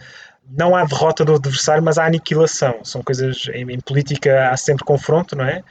não 0.49 0.75
à 0.75 0.85
derrota 0.85 1.25
do 1.25 1.35
adversário, 1.35 1.83
mas 1.83 1.97
à 1.97 2.05
aniquilação. 2.05 2.83
São 2.83 3.01
coisas 3.01 3.49
em, 3.53 3.71
em 3.71 3.79
política 3.79 4.49
há 4.49 4.57
sempre 4.57 4.85
confronto, 4.85 5.35
não 5.35 5.45
é? 5.45 5.63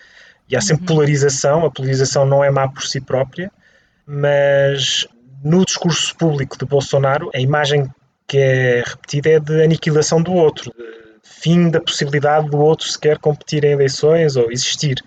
E 0.49 0.57
há 0.57 0.61
sempre 0.61 0.83
uhum. 0.83 0.87
polarização. 0.87 1.65
A 1.65 1.71
polarização 1.71 2.27
não 2.27 2.43
é 2.43 2.51
má 2.51 2.69
por 2.69 2.83
si 2.83 3.01
própria, 3.01 3.51
mas 4.07 5.07
no 5.43 5.65
discurso 5.65 6.15
público 6.17 6.59
de 6.59 6.65
Bolsonaro, 6.65 7.31
a 7.35 7.39
imagem 7.39 7.91
que 8.27 8.39
é 8.39 8.83
repetida 8.85 9.31
é 9.31 9.41
de 9.41 9.63
aniquilação 9.63 10.21
do 10.21 10.33
outro, 10.33 10.73
de 10.73 11.31
fim 11.31 11.71
da 11.71 11.81
possibilidade 11.81 12.51
do 12.51 12.59
outro 12.59 12.89
sequer 12.89 13.19
competir 13.19 13.65
em 13.65 13.73
eleições 13.73 14.37
ou 14.37 14.51
existir. 14.51 15.03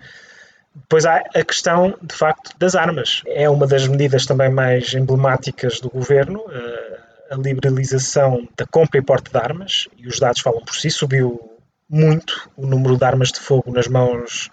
Depois 0.74 1.04
há 1.04 1.22
a 1.34 1.44
questão, 1.44 1.94
de 2.00 2.14
facto, 2.14 2.56
das 2.58 2.74
armas. 2.74 3.22
É 3.26 3.48
uma 3.50 3.66
das 3.66 3.86
medidas 3.86 4.24
também 4.24 4.50
mais 4.50 4.94
emblemáticas 4.94 5.80
do 5.80 5.90
governo, 5.90 6.44
eh, 6.50 7.00
a 7.30 7.36
liberalização 7.36 8.48
da 8.56 8.66
compra 8.66 8.98
e 8.98 9.02
porte 9.02 9.30
de 9.30 9.38
armas, 9.38 9.88
e 9.96 10.06
os 10.06 10.18
dados 10.18 10.40
falam 10.40 10.64
por 10.64 10.74
si, 10.74 10.90
subiu 10.90 11.58
muito 11.88 12.48
o 12.56 12.66
número 12.66 12.96
de 12.96 13.04
armas 13.04 13.32
de 13.32 13.40
fogo 13.40 13.72
nas 13.72 13.88
mãos 13.88 14.48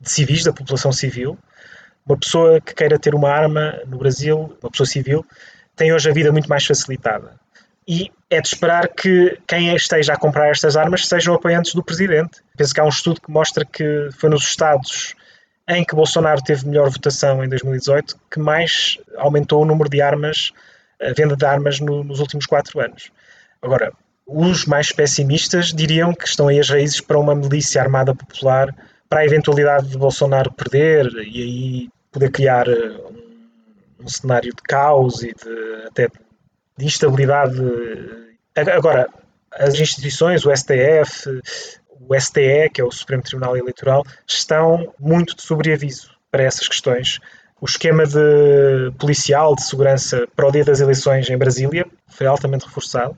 de 0.00 0.10
civis, 0.10 0.44
da 0.44 0.52
população 0.52 0.92
civil. 0.92 1.38
Uma 2.06 2.18
pessoa 2.18 2.60
que 2.60 2.74
queira 2.74 2.98
ter 2.98 3.14
uma 3.14 3.30
arma 3.30 3.80
no 3.86 3.98
Brasil, 3.98 4.56
uma 4.60 4.70
pessoa 4.70 4.86
civil, 4.86 5.24
tem 5.76 5.92
hoje 5.92 6.10
a 6.10 6.12
vida 6.12 6.32
muito 6.32 6.48
mais 6.48 6.64
facilitada. 6.64 7.38
E 7.90 8.08
é 8.30 8.40
de 8.40 8.46
esperar 8.46 8.86
que 8.86 9.36
quem 9.48 9.74
esteja 9.74 10.12
a 10.12 10.16
comprar 10.16 10.48
estas 10.48 10.76
armas 10.76 11.08
sejam 11.08 11.34
apoiantes 11.34 11.74
do 11.74 11.82
presidente. 11.82 12.40
Penso 12.56 12.72
que 12.72 12.78
há 12.78 12.84
um 12.84 12.88
estudo 12.88 13.20
que 13.20 13.32
mostra 13.32 13.64
que 13.64 14.10
foi 14.12 14.30
nos 14.30 14.44
Estados 14.44 15.16
em 15.68 15.84
que 15.84 15.96
Bolsonaro 15.96 16.40
teve 16.40 16.68
melhor 16.68 16.88
votação 16.88 17.44
em 17.44 17.48
2018 17.48 18.16
que 18.30 18.38
mais 18.38 18.96
aumentou 19.16 19.60
o 19.62 19.64
número 19.64 19.90
de 19.90 20.00
armas, 20.00 20.52
a 21.02 21.12
venda 21.12 21.34
de 21.34 21.44
armas 21.44 21.80
no, 21.80 22.04
nos 22.04 22.20
últimos 22.20 22.46
quatro 22.46 22.78
anos. 22.78 23.10
Agora, 23.60 23.92
os 24.24 24.66
mais 24.66 24.92
pessimistas 24.92 25.72
diriam 25.72 26.14
que 26.14 26.28
estão 26.28 26.46
aí 26.46 26.60
as 26.60 26.70
raízes 26.70 27.00
para 27.00 27.18
uma 27.18 27.34
milícia 27.34 27.82
armada 27.82 28.14
popular, 28.14 28.72
para 29.08 29.22
a 29.22 29.24
eventualidade 29.24 29.88
de 29.88 29.98
Bolsonaro 29.98 30.52
perder 30.52 31.06
e 31.26 31.42
aí 31.42 31.88
poder 32.12 32.30
criar 32.30 32.68
eh, 32.68 32.96
um, 33.98 34.04
um 34.04 34.08
cenário 34.08 34.50
de 34.54 34.62
caos 34.62 35.24
e 35.24 35.34
de, 35.34 35.86
até 35.88 36.06
de 36.06 36.29
instabilidade. 36.84 37.60
Agora, 38.74 39.08
as 39.52 39.74
instituições, 39.74 40.44
o 40.44 40.54
STF, 40.54 41.40
o 42.00 42.18
STE, 42.18 42.70
que 42.72 42.80
é 42.80 42.84
o 42.84 42.90
Supremo 42.90 43.22
Tribunal 43.22 43.56
Eleitoral, 43.56 44.04
estão 44.26 44.92
muito 44.98 45.36
de 45.36 45.42
sobreaviso 45.42 46.10
para 46.30 46.42
essas 46.42 46.66
questões. 46.66 47.18
O 47.60 47.66
esquema 47.66 48.06
de 48.06 48.90
policial 48.98 49.54
de 49.54 49.64
segurança 49.64 50.26
para 50.34 50.48
o 50.48 50.50
dia 50.50 50.64
das 50.64 50.80
eleições 50.80 51.28
em 51.28 51.36
Brasília 51.36 51.86
foi 52.08 52.26
altamente 52.26 52.64
reforçado, 52.64 53.16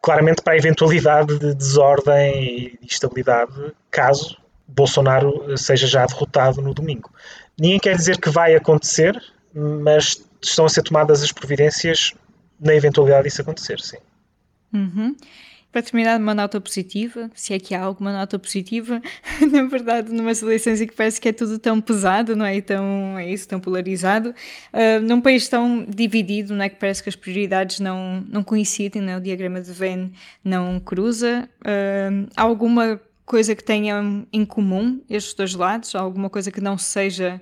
claramente 0.00 0.40
para 0.42 0.54
a 0.54 0.56
eventualidade 0.56 1.38
de 1.38 1.54
desordem 1.54 2.78
e 2.80 2.86
instabilidade, 2.86 3.52
caso 3.90 4.38
Bolsonaro 4.66 5.56
seja 5.56 5.86
já 5.86 6.06
derrotado 6.06 6.60
no 6.60 6.74
domingo. 6.74 7.10
Ninguém 7.58 7.78
quer 7.78 7.96
dizer 7.96 8.18
que 8.18 8.30
vai 8.30 8.54
acontecer, 8.54 9.20
mas 9.54 10.24
estão 10.42 10.64
a 10.64 10.68
ser 10.68 10.82
tomadas 10.82 11.22
as 11.22 11.32
providências 11.32 12.14
na 12.60 12.74
eventualidade 12.74 13.24
disso 13.24 13.42
acontecer, 13.42 13.80
sim. 13.80 13.98
Uhum. 14.72 15.16
Para 15.76 15.82
terminar, 15.82 16.18
uma 16.18 16.34
nota 16.34 16.58
positiva, 16.58 17.30
se 17.34 17.52
é 17.52 17.58
que 17.58 17.74
há 17.74 17.82
alguma 17.82 18.10
nota 18.10 18.38
positiva, 18.38 19.02
na 19.52 19.64
verdade, 19.64 20.10
numas 20.10 20.40
eleições 20.40 20.80
em 20.80 20.86
que 20.86 20.94
parece 20.94 21.20
que 21.20 21.28
é 21.28 21.34
tudo 21.34 21.58
tão 21.58 21.82
pesado, 21.82 22.34
não 22.34 22.46
é? 22.46 22.56
E 22.56 22.62
tão, 22.62 23.18
é 23.18 23.30
isso, 23.30 23.46
tão 23.46 23.60
polarizado, 23.60 24.30
uh, 24.30 25.00
num 25.02 25.20
país 25.20 25.46
tão 25.48 25.84
dividido, 25.86 26.54
não 26.54 26.64
é? 26.64 26.70
Que 26.70 26.76
parece 26.76 27.02
que 27.02 27.10
as 27.10 27.14
prioridades 27.14 27.78
não, 27.78 28.24
não 28.26 28.42
coincidem, 28.42 29.02
não 29.02 29.12
é? 29.12 29.16
O 29.18 29.20
diagrama 29.20 29.60
de 29.60 29.70
Venn 29.70 30.08
não 30.42 30.80
cruza. 30.80 31.46
Uh, 31.60 32.26
há 32.34 32.40
alguma 32.40 32.98
coisa 33.26 33.54
que 33.54 33.62
tenham 33.62 34.26
em 34.32 34.46
comum 34.46 35.02
estes 35.10 35.34
dois 35.34 35.54
lados? 35.54 35.94
Alguma 35.94 36.30
coisa 36.30 36.50
que 36.50 36.60
não 36.62 36.78
seja. 36.78 37.38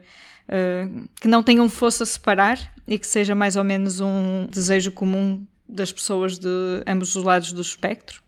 Uh, 0.49 1.09
que 1.21 1.29
não 1.29 1.41
tenham 1.41 1.69
força 1.69 2.03
a 2.03 2.07
separar 2.07 2.74
e 2.87 2.99
que 2.99 3.07
seja 3.07 3.35
mais 3.35 3.57
ou 3.57 3.65
menos 3.65 4.01
um 4.01 4.47
desejo 4.47 4.93
comum 4.93 5.45
das 5.69 5.93
pessoas 5.93 6.39
de 6.39 6.83
ambos 6.87 7.15
os 7.17 7.25
lados 7.25 7.53
do 7.53 7.63
espectro? 7.63 8.23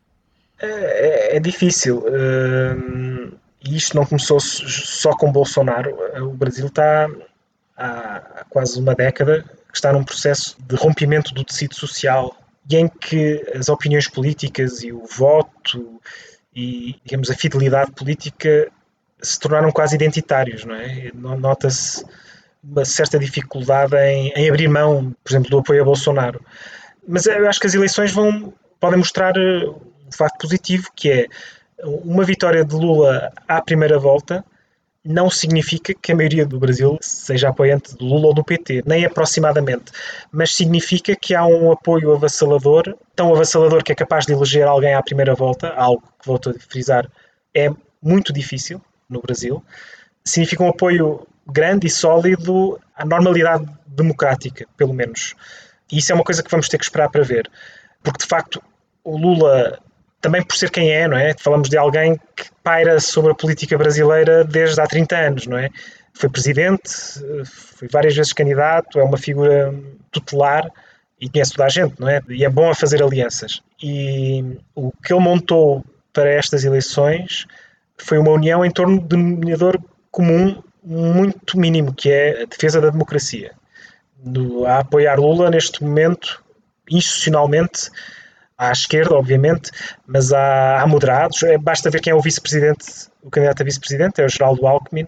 É, 0.59 0.67
é, 0.67 1.37
é 1.37 1.41
difícil. 1.41 1.99
Uh, 1.99 3.37
e 3.65 3.77
isto 3.77 3.97
não 3.97 4.07
começou 4.07 4.41
só 4.41 5.11
com 5.13 5.31
Bolsonaro. 5.31 5.97
O 6.23 6.33
Brasil 6.33 6.67
está 6.67 7.09
há 7.77 8.45
quase 8.49 8.81
uma 8.81 8.95
década 8.95 9.45
que 9.69 9.77
está 9.77 9.93
num 9.93 10.05
processo 10.05 10.57
de 10.67 10.77
rompimento 10.77 11.35
do 11.35 11.45
tecido 11.45 11.75
social 11.75 12.35
e 12.69 12.77
em 12.77 12.89
que 12.89 13.45
as 13.55 13.69
opiniões 13.69 14.09
políticas 14.09 14.83
e 14.83 14.93
o 14.93 15.05
voto 15.05 16.01
e, 16.55 16.97
digamos, 17.05 17.31
a 17.31 17.35
fidelidade 17.35 17.93
política 17.93 18.69
se 19.21 19.39
tornaram 19.39 19.71
quase 19.71 19.95
identitários, 19.95 20.65
não 20.65 20.75
é? 20.75 21.11
Nota-se 21.15 22.05
uma 22.71 22.85
certa 22.85 23.19
dificuldade 23.19 23.97
em, 23.97 24.33
em, 24.37 24.49
abrir 24.49 24.69
mão, 24.69 25.15
por 25.23 25.31
exemplo, 25.31 25.51
do 25.51 25.59
apoio 25.59 25.83
a 25.83 25.85
Bolsonaro. 25.85 26.41
Mas 27.07 27.27
eu 27.27 27.49
acho 27.49 27.61
que 27.61 27.67
as 27.67 27.75
eleições 27.75 28.13
vão, 28.13 28.53
podem 28.81 28.99
mostrar 28.99 29.37
eh, 29.37 29.67
um 29.67 30.13
facto 30.13 30.43
positivo, 30.43 30.89
que 30.95 31.11
é 31.11 31.27
uma 31.85 32.25
vitória 32.25 32.65
de 32.65 32.75
Lula 32.75 33.33
à 33.47 33.61
primeira 33.61 33.99
volta 33.99 34.45
não 35.07 35.31
significa 35.31 35.95
que 35.95 36.11
a 36.11 36.17
maioria 36.17 36.45
do 36.45 36.59
Brasil 36.59 36.99
seja 37.01 37.49
apoiante 37.49 37.97
de 37.97 38.05
Lula 38.05 38.27
ou 38.27 38.35
do 38.35 38.45
PT, 38.45 38.83
nem 38.85 39.05
aproximadamente, 39.05 39.93
mas 40.33 40.55
significa 40.55 41.15
que 41.15 41.35
há 41.35 41.47
um 41.47 41.71
apoio 41.71 42.13
avassalador, 42.13 42.97
tão 43.15 43.33
avassalador 43.33 43.85
que 43.85 43.93
é 43.93 43.95
capaz 43.95 44.27
de 44.27 44.33
eleger 44.33 44.67
alguém 44.67 44.95
à 44.95 45.03
primeira 45.03 45.35
volta, 45.35 45.73
algo 45.75 46.03
que, 46.03 46.27
volto 46.27 46.51
a 46.51 46.55
frisar, 46.55 47.09
é 47.55 47.71
muito 48.03 48.33
difícil 48.33 48.83
no 49.09 49.21
Brasil. 49.21 49.63
Significa 50.25 50.65
um 50.65 50.69
apoio 50.69 51.27
grande 51.47 51.87
e 51.87 51.91
sólido 51.91 52.81
à 52.95 53.05
normalidade 53.05 53.67
democrática, 53.87 54.67
pelo 54.77 54.93
menos. 54.93 55.35
E 55.91 55.99
isso 55.99 56.13
é 56.13 56.15
uma 56.15 56.25
coisa 56.25 56.43
que 56.43 56.51
vamos 56.51 56.69
ter 56.69 56.79
que 56.79 56.85
esperar 56.85 57.09
para 57.11 57.23
ver. 57.23 57.49
Porque, 58.03 58.23
de 58.23 58.27
facto, 58.27 58.63
o 59.05 59.17
Lula, 59.17 59.79
também 60.21 60.43
por 60.43 60.57
ser 60.57 60.71
quem 60.71 60.91
é, 60.91 61.07
não 61.07 61.17
é? 61.17 61.35
Falamos 61.39 61.69
de 61.69 61.77
alguém 61.77 62.21
que 62.35 62.45
paira 62.63 62.99
sobre 63.01 63.33
a 63.33 63.35
política 63.35 63.79
brasileira 63.79 64.45
desde 64.45 64.81
há 64.81 64.87
30 64.87 65.17
anos, 65.17 65.47
não 65.47 65.57
é? 65.57 65.71
Foi 66.13 66.29
presidente, 66.29 66.91
foi 67.45 67.89
várias 67.89 68.17
vezes 68.17 68.33
candidato, 68.33 68.99
é 68.99 69.05
uma 69.05 69.19
figura 69.19 69.75
tutelar 70.11 70.71
e 71.21 71.29
conhece 71.29 71.53
toda 71.53 71.67
a 71.67 71.69
gente, 71.69 72.01
não 72.01 72.09
é? 72.09 72.21
E 72.29 72.45
é 72.45 72.49
bom 72.49 72.71
a 72.71 72.75
fazer 72.75 73.03
alianças. 73.03 73.61
E 73.83 74.59
o 74.75 74.91
que 74.91 75.13
ele 75.13 75.23
montou 75.23 75.85
para 76.13 76.31
estas 76.31 76.65
eleições 76.65 77.47
foi 77.99 78.19
uma 78.19 78.31
união 78.31 78.65
em 78.65 78.71
torno 78.71 79.01
de 79.01 79.15
um 79.15 79.35
denominador 79.35 79.79
comum 80.11 80.63
muito 80.87 81.59
mínimo, 81.59 81.93
que 81.93 82.09
é 82.09 82.43
a 82.43 82.47
defesa 82.47 82.81
da 82.81 82.91
democracia. 82.91 83.53
A 84.67 84.79
apoiar 84.79 85.19
Lula 85.19 85.51
neste 85.51 85.83
momento, 85.83 86.43
institucionalmente, 86.89 87.91
à 88.57 88.71
esquerda, 88.71 89.15
obviamente, 89.15 89.71
mas 90.07 90.33
há, 90.33 90.81
há 90.81 90.87
moderados. 90.87 91.43
É, 91.43 91.59
basta 91.59 91.91
ver 91.91 92.01
quem 92.01 92.13
é 92.13 92.15
o 92.15 92.21
vice-presidente, 92.21 93.09
o 93.21 93.29
candidato 93.29 93.63
a 93.63 93.65
vice-presidente, 93.65 94.21
é 94.21 94.25
o 94.25 94.29
Geraldo 94.29 94.67
Alckmin, 94.67 95.07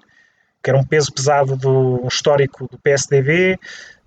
que 0.63 0.69
era 0.69 0.79
um 0.79 0.85
peso 0.85 1.13
pesado 1.13 1.57
do 1.57 2.05
um 2.05 2.09
histórico 2.09 2.69
do 2.69 2.77
PSDB, 2.79 3.59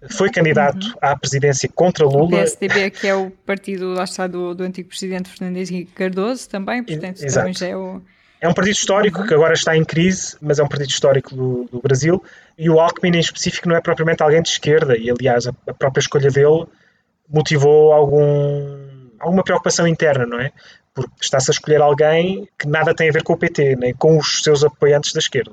foi 0.10 0.30
candidato 0.30 0.88
uhum. 0.88 0.94
à 1.01 1.16
presidência 1.16 1.70
contra 1.70 2.06
Lula. 2.06 2.25
O 2.25 2.30
PSDB, 2.30 2.92
que 2.92 3.08
é 3.08 3.16
o 3.16 3.32
partido, 3.32 3.94
lá 3.94 4.04
está, 4.04 4.28
do, 4.28 4.54
do 4.54 4.63
antigo 4.63 4.90
presidente 4.90 5.30
Fernandes 5.30 5.72
Henrique 5.72 5.94
Cardoso 5.94 6.50
também, 6.50 6.84
portanto, 6.84 7.24
Exato. 7.24 7.34
também 7.34 7.54
já 7.54 7.68
é 7.68 7.78
o 7.78 8.01
é 8.42 8.48
um 8.48 8.54
partido 8.54 8.74
histórico 8.74 9.26
que 9.26 9.34
agora 9.36 9.54
está 9.54 9.78
em 9.78 9.86
crise, 9.86 10.36
mas 10.42 10.58
é 10.58 10.64
um 10.64 10.68
partido 10.68 10.90
histórico 10.90 11.36
do, 11.36 11.66
do 11.72 11.80
Brasil. 11.80 12.22
E 12.58 12.72
o 12.72 12.80
Alckmin, 12.80 13.16
em 13.16 13.20
específico, 13.20 13.70
não 13.70 13.76
é 13.76 13.82
propriamente 13.82 14.24
alguém 14.24 14.42
de 14.42 14.50
esquerda. 14.50 14.98
E, 14.98 15.12
aliás, 15.12 15.46
a, 15.46 15.54
a 15.68 15.74
própria 15.76 16.02
escolha 16.02 16.32
dele 16.32 16.66
motivou 17.30 17.94
algum, 17.94 18.80
alguma 19.20 19.44
preocupação 19.44 19.88
interna, 19.88 20.26
não 20.26 20.40
é? 20.40 20.52
Porque 20.92 21.12
está-se 21.22 21.52
a 21.52 21.54
escolher 21.54 21.82
alguém 21.82 22.50
que 22.58 22.68
nada 22.68 22.96
tem 22.96 23.10
a 23.10 23.12
ver 23.12 23.22
com 23.22 23.34
o 23.34 23.38
PT, 23.38 23.76
nem 23.76 23.94
com 23.94 24.18
os 24.18 24.42
seus 24.42 24.64
apoiantes 24.64 25.14
da 25.14 25.20
esquerda. 25.20 25.52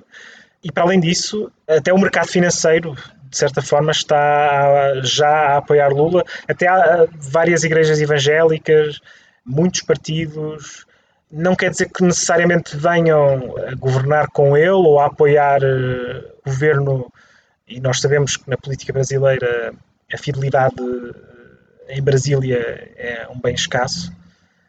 E, 0.64 0.72
para 0.72 0.84
além 0.84 0.98
disso, 0.98 1.52
até 1.68 1.92
o 1.92 1.98
mercado 1.98 2.28
financeiro, 2.28 2.96
de 3.28 3.36
certa 3.36 3.60
forma, 3.60 3.92
está 3.92 4.94
já 5.02 5.28
a 5.28 5.56
apoiar 5.58 5.90
Lula. 5.90 6.24
Até 6.48 6.66
há 6.66 7.06
várias 7.14 7.64
igrejas 7.64 8.00
evangélicas, 8.00 8.98
muitos 9.44 9.82
partidos 9.82 10.87
não 11.30 11.54
quer 11.54 11.70
dizer 11.70 11.90
que 11.90 12.02
necessariamente 12.02 12.76
venham 12.76 13.54
a 13.66 13.74
governar 13.74 14.28
com 14.28 14.56
ele 14.56 14.70
ou 14.70 14.98
a 14.98 15.06
apoiar 15.06 15.60
uh, 15.62 16.24
governo, 16.44 17.12
e 17.66 17.80
nós 17.80 18.00
sabemos 18.00 18.36
que 18.36 18.48
na 18.48 18.56
política 18.56 18.92
brasileira 18.92 19.74
a 20.12 20.16
fidelidade 20.16 20.74
eh, 21.88 21.98
em 21.98 22.02
Brasília 22.02 22.58
é 22.96 23.28
um 23.30 23.38
bem 23.38 23.54
escasso, 23.54 24.10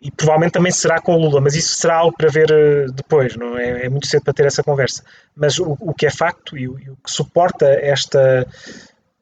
e 0.02 0.12
provavelmente 0.12 0.54
também 0.54 0.72
será 0.72 1.00
com 1.00 1.16
Lula, 1.16 1.42
mas 1.42 1.56
isso 1.56 1.76
será 1.76 1.96
algo 1.98 2.16
para 2.18 2.30
ver 2.30 2.50
uh, 2.52 2.92
depois, 2.92 3.36
não 3.36 3.58
é? 3.58 3.86
É 3.86 3.90
muito 3.90 4.08
cedo 4.08 4.24
para 4.24 4.34
ter 4.34 4.46
essa 4.46 4.64
conversa. 4.64 5.04
Mas 5.36 5.60
o, 5.60 5.78
o 5.80 5.94
que 5.94 6.06
é 6.06 6.10
facto 6.10 6.58
e 6.58 6.68
o, 6.68 6.80
e 6.80 6.90
o, 6.90 6.96
que 6.96 7.12
suporta 7.12 7.66
esta 7.66 8.48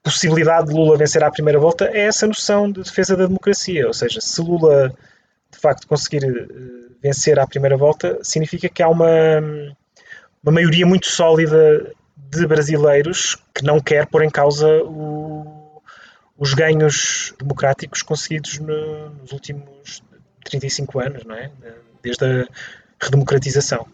possibilidade 0.04 0.68
de 0.68 0.74
Lula 0.74 0.98
vencer 0.98 1.24
à 1.24 1.32
primeira 1.32 1.60
volta 1.60 1.86
é 1.86 2.02
essa 2.02 2.28
noção 2.28 2.72
de 2.72 2.84
defesa 2.84 3.16
da 3.16 3.26
democracia. 3.26 3.88
Ou 3.88 3.94
seja, 3.94 4.22
se 4.22 4.40
Lula 4.40 4.94
de 5.52 5.60
facto 5.60 5.88
conseguir 5.88 6.24
uh, 6.26 6.96
vencer 7.02 7.40
à 7.40 7.48
primeira 7.48 7.78
volta, 7.78 8.20
significa 8.24 8.70
que 8.70 8.82
há 8.84 8.90
uma, 8.90 9.40
uma 10.44 10.52
maioria 10.52 10.86
muito 10.86 11.08
sólida 11.08 11.92
de 12.16 12.46
brasileiros 12.46 13.38
que 13.54 13.64
não 13.64 13.80
quer 13.80 14.08
pôr 14.08 14.24
em 14.24 14.30
causa 14.30 14.68
o, 14.84 15.82
os 16.38 16.54
ganhos 16.54 17.34
democráticos 17.40 18.02
conseguidos 18.02 18.60
no, 18.60 19.10
nos 19.12 19.32
últimos 19.32 20.04
35 20.44 21.00
anos, 21.00 21.24
não 21.26 21.36
é? 21.36 21.52
Desde 22.02 22.26
a 22.26 22.48
redemocratização. 23.02 23.88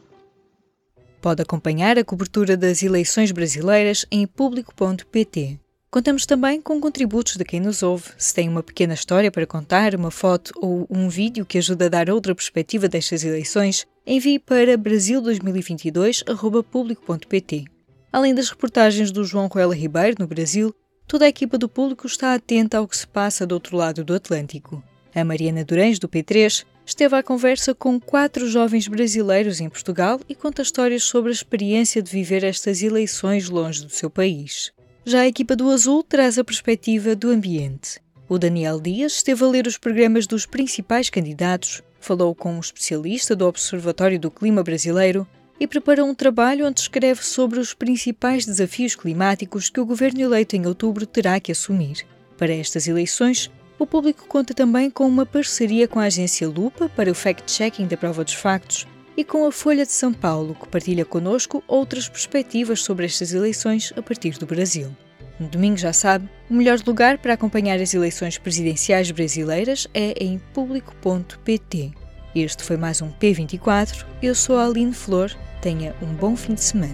Pode 1.21 1.41
acompanhar 1.41 1.97
a 1.97 2.03
cobertura 2.03 2.57
das 2.57 2.83
eleições 2.83 3.31
brasileiras 3.31 4.05
em 4.11 4.27
público.pt. 4.27 5.59
Contamos 5.93 6.25
também 6.25 6.59
com 6.59 6.81
contributos 6.81 7.35
de 7.35 7.45
quem 7.45 7.59
nos 7.59 7.83
ouve. 7.83 8.09
Se 8.17 8.33
tem 8.33 8.49
uma 8.49 8.63
pequena 8.63 8.95
história 8.95 9.29
para 9.29 9.45
contar, 9.45 9.93
uma 9.93 10.09
foto 10.09 10.51
ou 10.59 10.87
um 10.89 11.07
vídeo 11.07 11.45
que 11.45 11.59
ajuda 11.59 11.85
a 11.85 11.89
dar 11.89 12.09
outra 12.09 12.33
perspectiva 12.33 12.89
destas 12.89 13.23
eleições, 13.23 13.85
envie 14.03 14.39
para 14.39 14.75
brasil2022.público.pt. 14.75 17.65
Além 18.11 18.33
das 18.33 18.49
reportagens 18.49 19.11
do 19.11 19.23
João 19.23 19.47
Coelho 19.47 19.69
Ribeiro 19.69 20.15
no 20.17 20.25
Brasil, 20.25 20.73
toda 21.07 21.25
a 21.25 21.29
equipa 21.29 21.59
do 21.59 21.69
público 21.69 22.07
está 22.07 22.33
atenta 22.33 22.79
ao 22.79 22.87
que 22.87 22.97
se 22.97 23.05
passa 23.05 23.45
do 23.45 23.53
outro 23.53 23.77
lado 23.77 24.03
do 24.03 24.15
Atlântico. 24.15 24.83
A 25.13 25.23
Mariana 25.23 25.63
Durães, 25.63 25.99
do 25.99 26.09
P3, 26.09 26.65
esteve 26.83 27.15
à 27.15 27.21
conversa 27.21 27.75
com 27.75 27.99
quatro 27.99 28.49
jovens 28.49 28.87
brasileiros 28.87 29.61
em 29.61 29.69
Portugal 29.69 30.19
e 30.27 30.33
conta 30.33 30.63
histórias 30.63 31.03
sobre 31.03 31.29
a 31.29 31.33
experiência 31.33 32.01
de 32.01 32.09
viver 32.09 32.43
estas 32.43 32.81
eleições 32.81 33.47
longe 33.47 33.83
do 33.83 33.91
seu 33.91 34.09
país. 34.09 34.73
Já 35.05 35.19
a 35.19 35.27
equipa 35.27 35.53
do 35.53 35.69
Azul 35.69 36.01
traz 36.01 36.39
a 36.39 36.45
perspectiva 36.45 37.13
do 37.13 37.29
ambiente. 37.29 37.99
O 38.29 38.39
Daniel 38.39 38.79
Dias 38.79 39.17
esteve 39.17 39.43
a 39.43 39.47
ler 39.47 39.67
os 39.67 39.77
programas 39.77 40.25
dos 40.25 40.45
principais 40.45 41.09
candidatos, 41.09 41.83
falou 41.99 42.33
com 42.33 42.53
um 42.55 42.59
especialista 42.61 43.35
do 43.35 43.45
Observatório 43.45 44.17
do 44.17 44.31
Clima 44.31 44.63
Brasileiro 44.63 45.27
e 45.59 45.67
preparou 45.67 46.07
um 46.07 46.15
trabalho 46.15 46.65
onde 46.65 46.79
escreve 46.79 47.21
sobre 47.21 47.59
os 47.59 47.73
principais 47.73 48.45
desafios 48.45 48.95
climáticos 48.95 49.69
que 49.69 49.81
o 49.81 49.85
governo 49.85 50.21
eleito 50.21 50.55
em 50.55 50.65
outubro 50.65 51.05
terá 51.05 51.37
que 51.37 51.51
assumir. 51.51 52.05
Para 52.37 52.53
estas 52.53 52.87
eleições, 52.87 53.51
o 53.77 53.85
público 53.85 54.25
conta 54.25 54.53
também 54.53 54.89
com 54.89 55.05
uma 55.05 55.25
parceria 55.25 55.85
com 55.85 55.99
a 55.99 56.05
agência 56.05 56.47
Lupa 56.47 56.87
para 56.87 57.11
o 57.11 57.15
fact-checking 57.15 57.87
da 57.87 57.97
prova 57.97 58.23
dos 58.23 58.35
factos 58.35 58.87
e 59.15 59.23
com 59.23 59.45
a 59.45 59.51
Folha 59.51 59.85
de 59.85 59.91
São 59.91 60.13
Paulo, 60.13 60.55
que 60.55 60.67
partilha 60.67 61.05
conosco 61.05 61.63
outras 61.67 62.07
perspectivas 62.09 62.81
sobre 62.81 63.05
estas 63.05 63.33
eleições 63.33 63.93
a 63.95 64.01
partir 64.01 64.37
do 64.37 64.45
Brasil. 64.45 64.95
No 65.39 65.47
domingo, 65.47 65.77
já 65.77 65.91
sabe, 65.91 66.29
o 66.49 66.53
melhor 66.53 66.79
lugar 66.85 67.17
para 67.17 67.33
acompanhar 67.33 67.79
as 67.79 67.93
eleições 67.93 68.37
presidenciais 68.37 69.09
brasileiras 69.11 69.87
é 69.93 70.13
em 70.23 70.39
público.pt. 70.53 71.91
Este 72.35 72.63
foi 72.63 72.77
mais 72.77 73.01
um 73.01 73.11
P24. 73.11 74.05
Eu 74.21 74.35
sou 74.35 74.57
a 74.57 74.65
Aline 74.65 74.93
Flor. 74.93 75.31
Tenha 75.61 75.95
um 76.01 76.13
bom 76.13 76.35
fim 76.35 76.53
de 76.53 76.61
semana. 76.61 76.93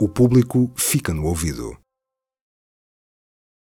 O 0.00 0.08
público 0.08 0.70
fica 0.76 1.12
no 1.12 1.26
ouvido. 1.26 1.83